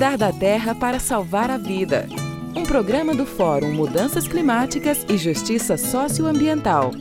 [0.00, 2.06] Cuidar da terra para salvar a vida.
[2.56, 6.92] Um programa do Fórum Mudanças Climáticas e Justiça Socioambiental.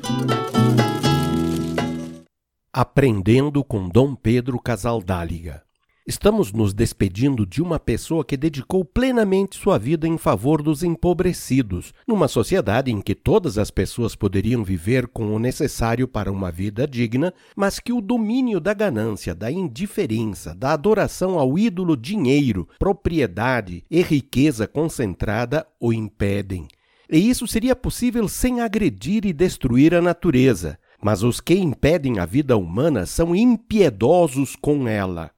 [2.73, 5.63] Aprendendo com Dom Pedro Casaldáliga.
[6.09, 11.93] Estamos nos despedindo de uma pessoa que dedicou plenamente sua vida em favor dos empobrecidos,
[12.07, 16.87] numa sociedade em que todas as pessoas poderiam viver com o necessário para uma vida
[16.87, 23.83] digna, mas que o domínio da ganância, da indiferença, da adoração ao ídolo dinheiro, propriedade
[23.87, 26.67] e riqueza concentrada o impedem.
[27.07, 30.79] E isso seria possível sem agredir e destruir a natureza.
[30.99, 35.29] Mas os que impedem a vida humana são impiedosos com ela.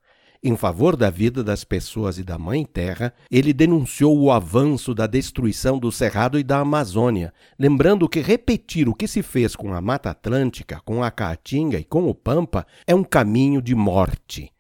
[0.44, 5.06] Em favor da vida das pessoas e da Mãe Terra, ele denunciou o avanço da
[5.06, 9.80] destruição do Cerrado e da Amazônia, lembrando que repetir o que se fez com a
[9.80, 14.52] Mata Atlântica, com a Caatinga e com o Pampa é um caminho de morte.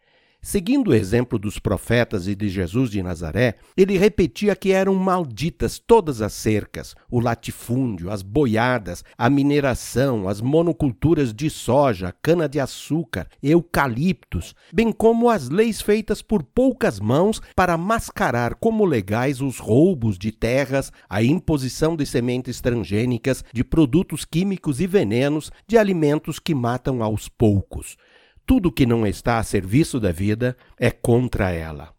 [0.43, 5.77] Seguindo o exemplo dos profetas e de Jesus de Nazaré, ele repetia que eram malditas
[5.77, 14.55] todas as cercas, o latifúndio, as boiadas, a mineração, as monoculturas de soja, cana-de-açúcar, eucaliptos,
[14.73, 20.31] bem como as leis feitas por poucas mãos para mascarar como legais os roubos de
[20.31, 27.03] terras, a imposição de sementes transgênicas, de produtos químicos e venenos, de alimentos que matam
[27.03, 27.95] aos poucos.
[28.45, 31.93] Tudo que não está a serviço da vida é contra ela.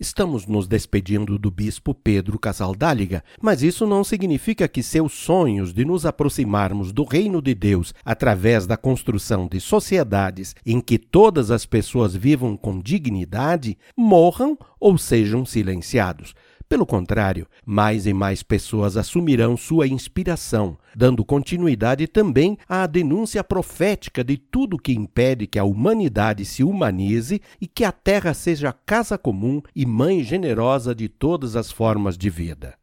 [0.00, 5.84] Estamos nos despedindo do bispo Pedro Casaldáliga, mas isso não significa que seus sonhos de
[5.84, 11.66] nos aproximarmos do reino de Deus através da construção de sociedades em que todas as
[11.66, 16.32] pessoas vivam com dignidade morram ou sejam silenciados.
[16.68, 24.22] Pelo contrário, mais e mais pessoas assumirão sua inspiração, dando continuidade também à denúncia profética
[24.22, 29.16] de tudo que impede que a humanidade se humanize e que a terra seja casa
[29.16, 32.74] comum e mãe generosa de todas as formas de vida.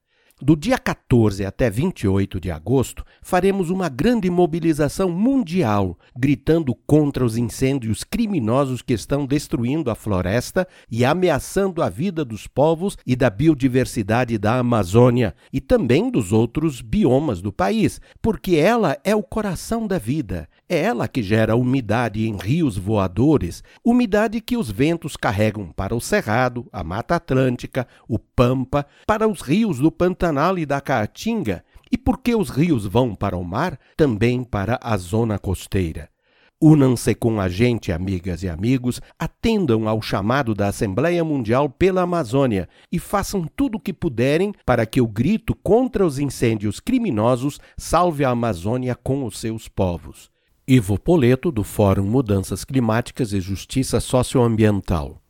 [0.41, 7.37] Do dia 14 até 28 de agosto, faremos uma grande mobilização mundial, gritando contra os
[7.37, 13.29] incêndios criminosos que estão destruindo a floresta e ameaçando a vida dos povos e da
[13.29, 19.87] biodiversidade da Amazônia e também dos outros biomas do país, porque ela é o coração
[19.87, 20.49] da vida.
[20.67, 26.01] É ela que gera umidade em rios voadores, umidade que os ventos carregam para o
[26.01, 31.97] Cerrado, a Mata Atlântica, o Pampa, para os rios do Pantanal e da Caatinga, e
[31.99, 36.09] porque os rios vão para o mar, também para a zona costeira.
[36.59, 42.67] Unam-se com a gente, amigas e amigos, atendam ao chamado da Assembleia Mundial pela Amazônia
[42.91, 48.25] e façam tudo o que puderem para que o grito contra os incêndios criminosos salve
[48.25, 50.33] a Amazônia com os seus povos.
[50.67, 55.21] Ivo Poleto, do Fórum Mudanças Climáticas e Justiça Socioambiental.